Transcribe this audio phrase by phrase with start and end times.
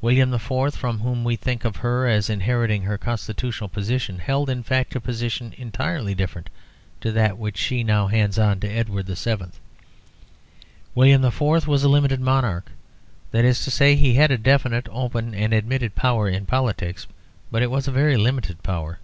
[0.00, 4.62] William IV., from whom we think of her as inheriting her Constitutional position, held in
[4.62, 6.50] fact a position entirely different
[7.00, 9.46] to that which she now hands on to Edward VII.
[10.94, 11.66] William IV.
[11.66, 12.70] was a limited monarch;
[13.32, 17.08] that is to say, he had a definite, open, and admitted power in politics,
[17.50, 19.00] but it was a limited power.